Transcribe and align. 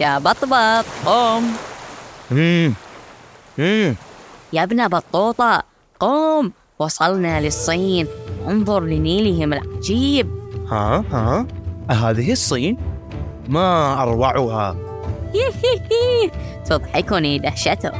يا 0.00 0.18
بطبط. 0.18 0.84
قم 1.06 1.42
مم. 2.30 2.72
مم. 3.58 3.94
يا 4.52 4.62
ابن 4.62 4.88
بطوطة 4.88 5.62
قم 6.00 6.50
وصلنا 6.78 7.40
للصين. 7.40 8.06
انظر 8.48 8.80
لنيلهم 8.80 9.52
العجيب. 9.52 10.28
ها 10.70 11.04
ها. 11.12 11.46
هذه 11.90 12.32
الصين؟ 12.32 12.78
ما 13.48 14.02
أروعها. 14.02 14.76
تضحكني 16.68 17.38
دهشته. 17.38 17.92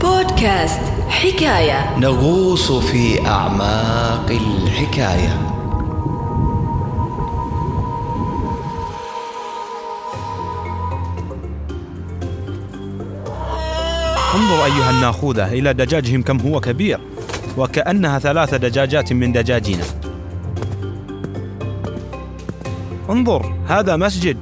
بودكاست 0.00 0.80
حكاية. 1.08 1.98
نغوص 1.98 2.72
في 2.72 3.26
أعماق 3.26 4.26
الحكاية. 4.30 5.61
انظر 14.34 14.64
أيها 14.64 14.90
الناخوذة 14.90 15.52
إلى 15.52 15.74
دجاجهم 15.74 16.22
كم 16.22 16.40
هو 16.40 16.60
كبير 16.60 17.00
وكأنها 17.56 18.18
ثلاث 18.18 18.54
دجاجات 18.54 19.12
من 19.12 19.32
دجاجنا 19.32 19.84
انظر 23.10 23.54
هذا 23.68 23.96
مسجد. 23.96 24.36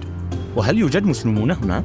وهل 0.56 0.78
يوجد 0.78 1.04
مسلمون 1.04 1.50
هنا؟ 1.50 1.84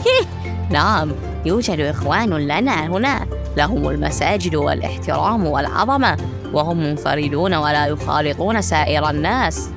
نعم 0.70 1.12
يوجد 1.44 1.80
إخوان 1.80 2.30
لنا 2.30 2.86
هنا. 2.86 3.26
لهم 3.56 3.88
المساجد 3.88 4.54
والإحترام 4.54 5.46
والعظمة 5.46 6.16
وهم 6.52 6.76
منفردون 6.76 7.54
ولا 7.54 7.86
يخالطون 7.86 8.62
سائر 8.62 9.10
الناس. 9.10 9.70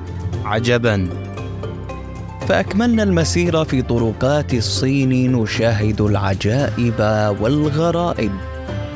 عجبا. 0.44 1.08
فأكملنا 2.48 3.02
المسير 3.02 3.64
في 3.64 3.82
طرقات 3.82 4.54
الصين 4.54 5.32
نشاهد 5.32 6.00
العجائب 6.00 7.00
والغرائب. 7.40 8.30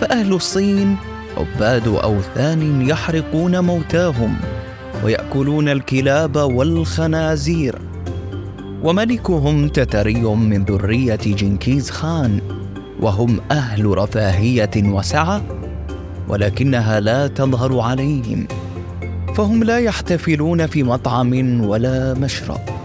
فأهل 0.01 0.33
الصين 0.33 0.97
عباد 1.37 1.89
أوثان 1.89 2.89
يحرقون 2.89 3.61
موتاهم 3.61 4.37
ويأكلون 5.05 5.69
الكلاب 5.69 6.37
والخنازير. 6.37 7.79
وملكهم 8.83 9.69
تتري 9.69 10.21
من 10.21 10.65
ذرية 10.65 11.15
جنكيز 11.15 11.91
خان 11.91 12.41
وهم 13.01 13.41
أهل 13.51 13.99
رفاهية 13.99 14.71
وسعة 14.77 15.43
ولكنها 16.29 17.01
لا 17.01 17.27
تظهر 17.27 17.81
عليهم. 17.81 18.47
فهم 19.37 19.65
لا 19.65 19.79
يحتفلون 19.79 20.67
في 20.67 20.83
مطعم 20.83 21.61
ولا 21.65 22.15
مشرب. 22.15 22.80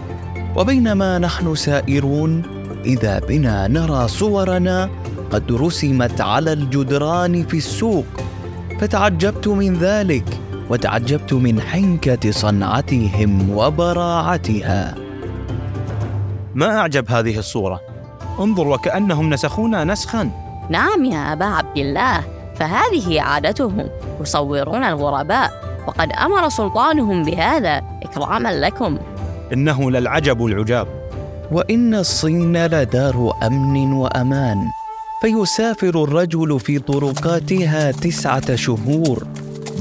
وبينما 0.56 1.18
نحن 1.18 1.54
سائرون 1.54 2.42
إذا 2.84 3.18
بنا 3.18 3.68
نرى 3.68 4.08
صورنا 4.08 4.90
قد 5.32 5.52
رسمت 5.52 6.20
على 6.20 6.52
الجدران 6.52 7.46
في 7.46 7.56
السوق. 7.56 8.04
فتعجبت 8.80 9.48
من 9.48 9.74
ذلك 9.74 10.40
وتعجبت 10.70 11.32
من 11.32 11.60
حنكة 11.60 12.30
صنعتهم 12.30 13.50
وبراعتها. 13.50 14.94
ما 16.54 16.78
أعجب 16.78 17.10
هذه 17.10 17.38
الصورة؟ 17.38 17.80
انظر 18.40 18.68
وكأنهم 18.68 19.30
نسخونا 19.30 19.84
نسخا. 19.84 20.30
نعم 20.70 21.04
يا 21.04 21.32
أبا 21.32 21.44
عبد 21.44 21.78
الله 21.78 22.24
فهذه 22.56 23.20
عادتهم 23.20 23.88
يصورون 24.20 24.84
الغرباء 24.84 25.50
وقد 25.86 26.12
أمر 26.12 26.48
سلطانهم 26.48 27.24
بهذا 27.24 27.82
إكراما 28.02 28.48
لكم. 28.52 28.98
إنه 29.52 29.90
للعجب 29.90 30.46
العجاب. 30.46 30.86
وإن 31.52 31.94
الصين 31.94 32.66
لدار 32.66 33.32
أمن 33.42 33.92
وأمان 33.92 34.56
فيسافر 35.22 36.04
الرجل 36.04 36.60
في 36.60 36.78
طرقاتها 36.78 37.90
تسعة 37.90 38.54
شهور. 38.54 39.26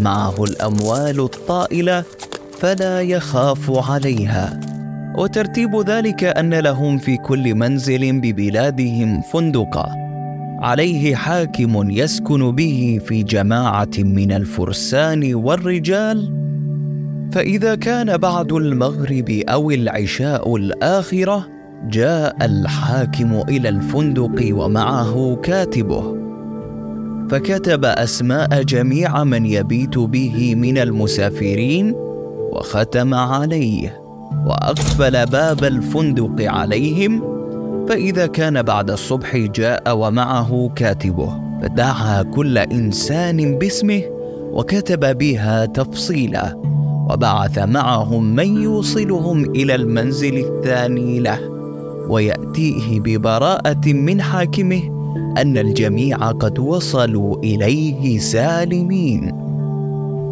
معه 0.02 0.44
الأموال 0.44 1.20
الطائلة 1.20 2.04
فلا 2.60 3.02
يخاف 3.02 3.90
عليها. 3.90 4.60
وترتيب 5.18 5.76
ذلك 5.76 6.24
أن 6.24 6.54
لهم 6.54 6.98
في 6.98 7.18
كل 7.18 7.56
منزل 7.56 8.20
ببلادهم 8.20 9.22
فندقا 9.22 10.06
عليه 10.60 11.16
حاكم 11.16 11.90
يسكن 11.90 12.56
به 12.56 13.02
في 13.06 13.24
جماعة 13.24 13.90
من 13.98 14.32
الفرسان 14.32 15.36
والرجال 15.36 16.45
فإذا 17.32 17.76
كان 17.76 18.18
بعد 18.18 18.54
المغرب 18.54 19.30
أو 19.30 19.72
العشاء 19.72 20.56
الآخرة 20.56 21.48
جاء 21.90 22.46
الحاكم 22.46 23.42
إلى 23.50 23.70
الفندق 23.70 24.56
ومعه 24.58 25.40
كاتبه. 25.44 26.16
فكتب 27.30 27.86
أسماء 27.86 28.64
جميع 28.64 29.24
من 29.24 29.46
يبيت 29.46 29.98
به 29.98 30.56
من 30.56 30.78
المسافرين 30.78 31.94
وختم 32.52 33.14
عليه 33.14 34.02
وأقفل 34.48 35.26
باب 35.26 35.64
الفندق 35.64 36.52
عليهم. 36.52 37.36
فإذا 37.90 38.28
كان 38.28 38.62
بعد 38.62 38.92
الصبح 38.92 39.38
جاء 39.38 39.98
ومعه 39.98 40.72
كاتبه. 40.76 41.46
فدعا 41.62 42.24
كل 42.24 42.58
إنسان 42.58 43.58
باسمه 43.58 44.02
وكتب 44.52 45.18
بها 45.18 45.66
تفصيله 45.66 46.75
وبعث 47.10 47.60
معهم 47.60 48.36
من 48.36 48.62
يوصلهم 48.62 49.44
إلى 49.44 49.76
المنزل 49.76 50.38
الثاني 50.38 51.20
له 51.20 51.40
ويأتيه 52.10 53.00
ببراءة 53.00 53.94
من 53.94 54.22
حاكمه 54.22 54.82
أن 55.38 55.58
الجميع 55.58 56.18
قد 56.18 56.60
وصلوا 56.60 57.38
إليه 57.44 58.20
سالمين. 58.20 59.32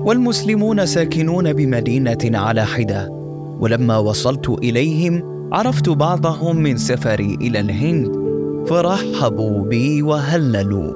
والمسلمون 0.06 0.86
ساكنون 0.86 1.54
بمدينة 1.54 2.18
على 2.24 2.66
حدة 2.66 3.10
ولما 3.60 3.98
وصلت 3.98 4.50
إليهم 4.50 5.24
عرفت 5.54 5.90
بعضهم 5.90 6.56
من 6.56 6.78
سفري 6.78 7.38
إلى 7.42 7.60
الهند 7.60 8.24
فرحبوا 8.68 9.66
بي 9.66 10.02
وهللوا. 10.02 10.94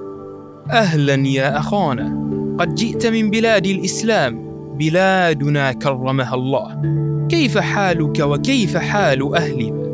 أهلا 0.72 1.28
يا 1.28 1.59
اخانا 1.59 2.28
قد 2.59 2.76
جئت 2.76 3.06
من 3.06 3.30
بلاد 3.30 3.66
الإسلام. 3.66 4.47
بلادنا 4.80 5.72
كرمها 5.72 6.36
الله. 6.36 6.82
كيف 7.30 7.58
حالك 7.58 8.20
وكيف 8.20 8.78
حال 8.78 9.36
اهلنا 9.36 9.88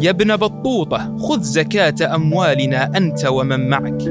يا 0.00 0.10
ابن 0.10 0.36
بطوطة 0.36 1.16
خذ 1.18 1.42
زكاة 1.42 2.14
أموالنا 2.14 2.96
أنت 2.96 3.26
ومن 3.26 3.68
معك 3.68 4.02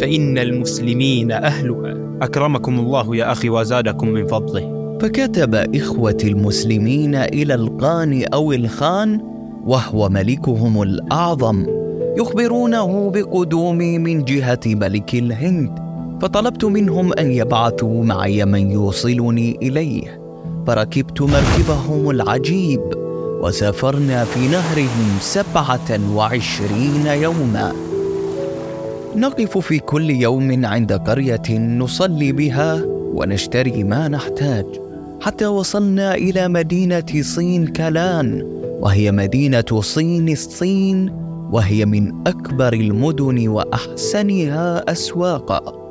فإن 0.00 0.38
المسلمين 0.38 1.32
أهلها. 1.32 1.96
أكرمكم 2.22 2.78
الله 2.78 3.16
يا 3.16 3.32
أخي 3.32 3.48
وزادكم 3.48 4.08
من 4.08 4.26
فضله. 4.26 4.96
فكتب 5.00 5.54
إخوة 5.54 6.18
المسلمين 6.24 7.14
إلى 7.14 7.54
القان 7.54 8.24
أو 8.34 8.52
الخان 8.52 9.20
وهو 9.64 10.08
ملكهم 10.08 10.82
الأعظم. 10.82 11.81
يخبرونه 12.16 13.10
بقدومي 13.10 13.98
من 13.98 14.24
جهة 14.24 14.60
ملك 14.66 15.14
الهند 15.14 15.78
فطلبت 16.22 16.64
منهم 16.64 17.12
أن 17.12 17.30
يبعثوا 17.30 18.04
معي 18.04 18.44
من 18.44 18.70
يوصلني 18.70 19.58
إليه. 19.62 20.20
فركبت 20.66 21.22
مركبهم 21.22 22.10
العجيب 22.10 22.80
وسافرنا 23.42 24.24
في 24.24 24.40
نهرهم 24.48 25.18
سبعة 25.20 26.14
وعشرين 26.14 27.06
يوما. 27.06 27.72
نقف 29.16 29.58
في 29.58 29.78
كل 29.78 30.10
يوم 30.10 30.66
عند 30.66 30.92
قرية 30.92 31.58
نصلي 31.58 32.32
بها 32.32 32.82
ونشتري 32.86 33.84
ما 33.84 34.08
نحتاج 34.08 34.66
حتى 35.20 35.46
وصلنا 35.46 36.14
إلى 36.14 36.48
مدينة 36.48 37.04
صين 37.20 37.66
كلان 37.66 38.42
وهي 38.80 39.12
مدينة 39.12 39.80
صين 39.80 40.28
الصين 40.28 41.21
وهي 41.52 41.84
من 41.84 42.26
أكبر 42.26 42.72
المدن 42.72 43.48
وأحسنها 43.48 44.92
أسواقا 44.92 45.82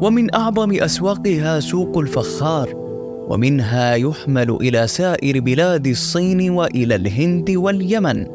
ومن 0.00 0.34
أعظم 0.34 0.72
أسواقها 0.72 1.60
سوق 1.60 1.98
الفخار 1.98 2.68
ومنها 3.28 3.94
يحمل 3.94 4.50
إلى 4.50 4.86
سائر 4.86 5.40
بلاد 5.40 5.86
الصين 5.86 6.50
وإلى 6.50 6.94
الهند 6.94 7.50
واليمن. 7.50 8.26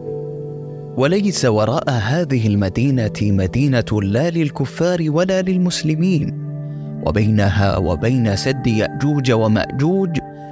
وليس 0.98 1.46
وراء 1.46 1.90
هذه 1.90 2.48
المدينة 2.48 3.14
مدينة 3.22 4.02
لا 4.02 4.30
للكفار 4.30 5.06
ولا 5.08 5.42
للمسلمين. 5.42 6.42
وبينها 7.06 7.78
وبين 7.78 8.36
سد 8.36 8.68
يأجوج 8.68 9.32
ومأجوج 9.32 10.10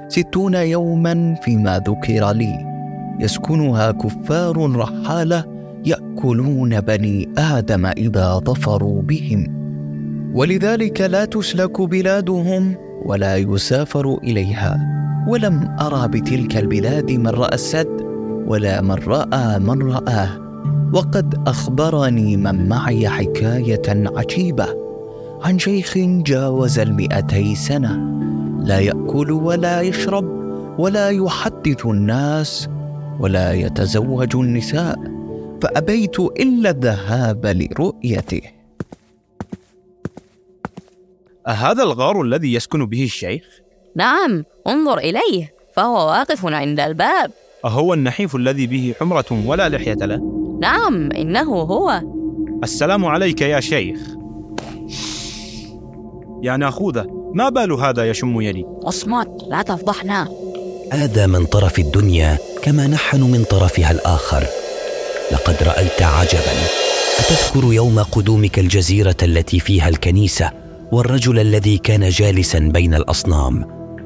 ستون 0.08 0.54
يوما 0.54 1.36
فيما 1.42 1.78
ذكر 1.78 2.32
لي. 2.32 2.66
يسكنها 3.20 3.90
كفار 3.90 4.76
رحالة 4.76 5.59
يأكلون 5.86 6.80
بني 6.80 7.28
آدم 7.38 7.86
إذا 7.86 8.40
ظفروا 8.44 9.02
بهم. 9.02 9.60
ولذلك 10.34 11.00
لا 11.00 11.24
تسلك 11.24 11.80
بلادهم 11.80 12.74
ولا 13.04 13.36
يسافر 13.36 14.18
إليها. 14.22 14.78
ولم 15.28 15.76
أرى 15.80 16.08
بتلك 16.08 16.56
البلاد 16.56 17.10
من 17.10 17.28
رأى 17.28 17.54
السد 17.54 18.00
ولا 18.46 18.80
من 18.80 18.94
رأى 18.94 19.58
من 19.58 19.82
رآه. 19.82 20.28
وقد 20.94 21.34
أخبرني 21.46 22.36
من 22.36 22.68
معي 22.68 23.08
حكاية 23.08 23.82
عجيبة. 23.88 24.66
عن 25.42 25.58
شيخ 25.58 25.98
جاوز 25.98 26.78
المئتي 26.78 27.54
سنة. 27.54 28.00
لا 28.64 28.78
يأكل 28.78 29.32
ولا 29.32 29.80
يشرب 29.80 30.24
ولا 30.78 31.08
يحدث 31.10 31.86
الناس 31.86 32.68
ولا 33.20 33.52
يتزوج 33.52 34.36
النساء. 34.36 35.19
فأبيت 35.62 36.20
إلا 36.20 36.70
الذهاب 36.70 37.46
لرؤيته 37.46 38.42
أهذا 41.46 41.82
الغار 41.82 42.22
الذي 42.22 42.54
يسكن 42.54 42.86
به 42.86 43.04
الشيخ؟ 43.04 43.42
نعم 43.96 44.44
انظر 44.66 44.98
إليه 44.98 45.52
فهو 45.76 46.08
واقف 46.08 46.46
عند 46.46 46.80
الباب 46.80 47.30
أهو 47.64 47.94
النحيف 47.94 48.36
الذي 48.36 48.66
به 48.66 48.94
حمرة 49.00 49.42
ولا 49.46 49.68
لحية 49.68 49.94
له؟ 49.94 50.20
نعم 50.60 51.12
إنه 51.12 51.54
هو 51.54 52.02
السلام 52.62 53.04
عليك 53.04 53.40
يا 53.40 53.60
شيخ 53.60 53.98
يا 56.42 56.56
ناخوذة 56.56 57.30
ما 57.34 57.48
بال 57.48 57.72
هذا 57.72 58.10
يشم 58.10 58.40
يدي؟ 58.40 58.66
أصمت 58.82 59.28
لا 59.48 59.62
تفضحنا 59.62 60.28
هذا 60.92 61.26
من 61.26 61.46
طرف 61.46 61.78
الدنيا 61.78 62.38
كما 62.62 62.86
نحن 62.86 63.22
من 63.22 63.44
طرفها 63.44 63.90
الآخر 63.90 64.46
لقد 65.32 65.56
رأيت 65.62 66.02
عجبا. 66.02 66.52
أتذكر 67.18 67.72
يوم 67.72 67.98
قدومك 67.98 68.58
الجزيرة 68.58 69.16
التي 69.22 69.60
فيها 69.60 69.88
الكنيسة 69.88 70.50
والرجل 70.92 71.38
الذي 71.38 71.78
كان 71.78 72.08
جالسا 72.08 72.58
بين 72.58 72.94
الأصنام 72.94 73.64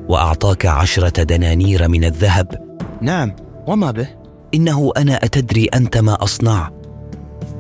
وأعطاك 0.09 0.67
عشرة 0.67 1.23
دنانير 1.23 1.89
من 1.89 2.05
الذهب. 2.05 2.79
نعم 3.01 3.37
وما 3.67 3.91
به؟ 3.91 4.09
إنه 4.55 4.93
أنا 4.97 5.25
أتدري 5.25 5.65
أنت 5.65 5.99
ما 5.99 6.23
أصنع. 6.23 6.71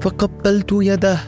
فقبلت 0.00 0.68
يده 0.72 1.18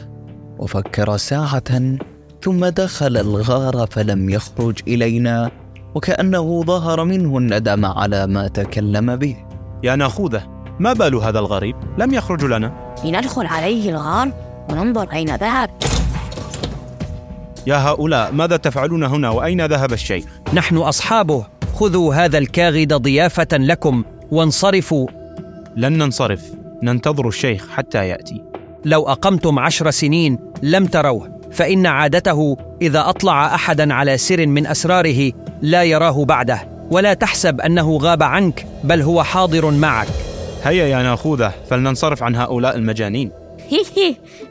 وفكر 0.59 1.17
ساعة 1.17 1.97
ثم 2.43 2.65
دخل 2.65 3.17
الغار 3.17 3.87
فلم 3.91 4.29
يخرج 4.29 4.79
إلينا 4.87 5.51
وكأنه 5.95 6.63
ظهر 6.63 7.03
منه 7.03 7.37
الندم 7.37 7.85
على 7.85 8.27
ما 8.27 8.47
تكلم 8.47 9.15
به. 9.15 9.35
يا 9.83 9.95
ناخوذة 9.95 10.56
ما 10.79 10.93
بال 10.93 11.15
هذا 11.15 11.39
الغريب؟ 11.39 11.75
لم 11.97 12.13
يخرج 12.13 12.43
لنا. 12.43 12.93
لندخل 13.05 13.45
عليه 13.45 13.89
الغار 13.89 14.31
وننظر 14.69 15.11
أين 15.13 15.35
ذهب. 15.35 15.69
يا 17.67 17.75
هؤلاء 17.75 18.31
ماذا 18.31 18.57
تفعلون 18.57 19.03
هنا؟ 19.03 19.29
وأين 19.29 19.65
ذهب 19.65 19.93
الشيخ؟ 19.93 20.25
نحن 20.53 20.77
أصحابه. 20.77 21.45
خذوا 21.75 22.15
هذا 22.15 22.37
الكاغد 22.37 22.93
ضيافة 22.93 23.47
لكم 23.53 24.03
وانصرفوا. 24.31 25.07
لن 25.75 25.97
ننصرف. 25.97 26.43
ننتظر 26.83 27.27
الشيخ 27.27 27.69
حتى 27.69 28.07
يأتي. 28.07 28.43
لو 28.85 29.07
أقمتم 29.07 29.59
عشر 29.59 29.91
سنين 29.91 30.39
لم 30.63 30.85
تروه 30.85 31.39
فإن 31.51 31.85
عادته 31.85 32.57
إذا 32.81 33.09
أطلع 33.09 33.55
أحدا 33.55 33.93
على 33.93 34.17
سر 34.17 34.47
من 34.47 34.67
أسراره 34.67 35.31
لا 35.61 35.83
يراه 35.83 36.25
بعده. 36.25 36.69
ولا 36.91 37.13
تحسب 37.13 37.61
أنه 37.61 37.97
غاب 37.97 38.23
عنك 38.23 38.67
بل 38.83 39.01
هو 39.01 39.23
حاضر 39.23 39.71
معك. 39.71 40.07
هيا 40.67 40.85
يا 40.85 41.03
ناخوذة 41.03 41.53
فلننصرف 41.69 42.23
عن 42.23 42.35
هؤلاء 42.35 42.75
المجانين. 42.75 43.31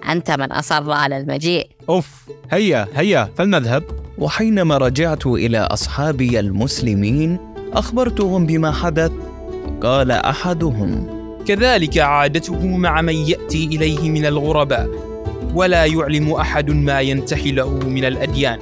أنت 0.08 0.30
من 0.30 0.52
أصر 0.52 0.90
على 0.90 1.16
المجيء. 1.18 1.66
أوف 1.88 2.08
هيا 2.50 2.88
هيا 2.94 3.28
فلنذهب. 3.36 3.82
وحينما 4.18 4.78
رجعت 4.78 5.26
إلى 5.26 5.58
أصحابي 5.58 6.40
المسلمين 6.40 7.38
أخبرتهم 7.72 8.46
بما 8.46 8.72
حدث. 8.72 9.12
قال 9.82 10.10
أحدهم 10.10 11.06
كذلك 11.46 11.98
عادته 11.98 12.66
مع 12.66 13.00
من 13.00 13.14
يأتي 13.14 13.66
إليه 13.66 14.10
من 14.10 14.26
الغرباء 14.26 14.88
ولا 15.54 15.84
يعلم 15.84 16.32
أحد 16.32 16.70
ما 16.70 17.00
ينتحي 17.00 17.52
له 17.52 17.70
من 17.70 18.04
الأديان. 18.04 18.58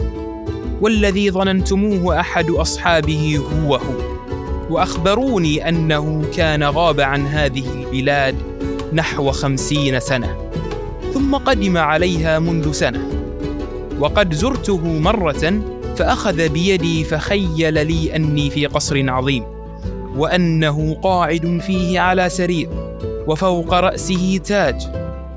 والذي 0.80 1.30
ظننتموه 1.30 2.20
أحد 2.20 2.50
أصحابه 2.50 3.40
هو 3.52 3.76
هو. 3.76 4.13
وأخبروني 4.70 5.68
أنه 5.68 6.22
كان 6.36 6.62
غاب 6.62 7.00
عن 7.00 7.26
هذه 7.26 7.64
البلاد 7.72 8.36
نحو 8.92 9.30
خمسين 9.32 10.00
سنة 10.00 10.36
ثم 11.14 11.34
قدم 11.34 11.76
عليها 11.78 12.38
منذ 12.38 12.72
سنة. 12.72 13.08
وقد 14.00 14.34
زرته 14.34 14.86
مرة 14.86 15.60
فأخذ 15.96 16.48
بيدي 16.48 17.04
فخيل 17.04 17.86
لي 17.86 18.16
أني 18.16 18.50
في 18.50 18.66
قصر 18.66 19.10
عظيم 19.10 19.44
وأنه 20.16 20.96
قاعد 21.02 21.60
فيه 21.66 22.00
على 22.00 22.28
سرير 22.28 22.68
وفوق 23.26 23.74
رأسه 23.74 24.40
تاج 24.44 24.82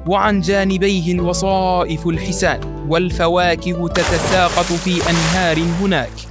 وعن 0.08 0.42
جانبيه 0.42 1.14
الوصائف 1.14 2.08
الحسان 2.08 2.60
والفواكه 2.90 3.88
تتساقط 3.88 4.66
في 4.66 5.10
أنهار 5.10 5.58
هناك. 5.82 6.27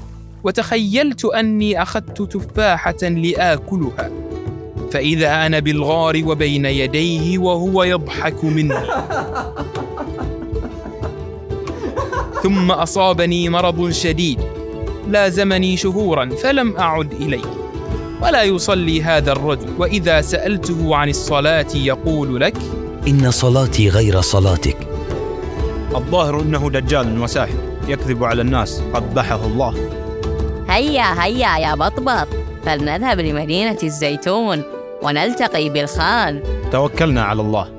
وتخيلت 0.47 1.25
أني 1.25 1.83
أخذت 1.83 2.23
تفاحة 2.23 3.03
لآكلها. 3.03 4.11
فإذا 4.93 5.47
أنا 5.47 5.59
بالغار 5.59 6.23
وبين 6.27 6.65
يديه 6.67 7.39
وهو 7.39 7.83
يضحك 7.85 8.45
مني 8.45 8.75
ثم 12.43 12.71
أصابني 12.71 13.49
مرض 13.49 13.91
شديد. 13.91 14.41
لازمني 15.09 15.77
شهورا 15.77 16.29
فلم 16.43 16.77
أعد 16.77 17.13
إليه. 17.13 17.45
ولا 18.23 18.43
يصلي 18.43 19.03
هذا 19.03 19.33
الرجل. 19.33 19.69
وإذا 19.79 20.21
سألته 20.21 20.97
عن 20.97 21.09
الصلاة 21.09 21.67
يقول 21.75 22.41
لك 22.41 22.57
إن 23.09 23.31
صلاتي 23.31 23.89
غير 23.89 24.21
صلاتك. 24.21 24.77
الظاهر 25.95 26.41
إنه 26.41 26.71
دجال 26.71 27.21
وساحر 27.23 27.59
يكذب 27.89 28.25
على 28.25 28.43
الناس 28.43 28.83
قبحه 28.95 29.47
الله. 29.47 30.06
هيا 30.77 31.25
هيا 31.25 31.59
يا 31.59 31.75
بطبط. 31.75 32.29
فلنذهب 32.65 33.21
لمدينة 33.21 33.79
الزيتون 33.83 34.63
ونلتقي 35.03 35.69
بالخان. 35.69 36.43
توكلنا 36.73 37.25
على 37.25 37.41
الله. 37.43 37.76